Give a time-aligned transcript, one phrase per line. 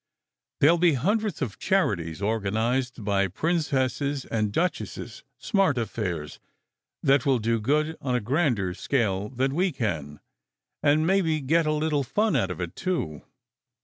[0.61, 6.39] There ll be hundreds of charities organized by princesses and duchesses, smart affairs
[7.03, 10.19] that will do good on a grander scale than we can,
[10.81, 13.21] and maybe get a little fun out of it, too.